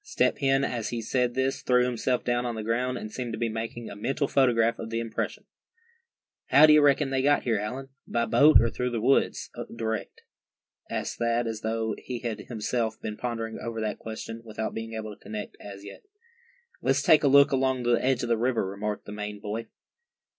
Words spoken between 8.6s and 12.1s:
through the woods direct?" asked Thad, as though